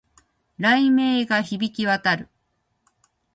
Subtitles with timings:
[0.57, 2.27] 雷鳴が響き渡る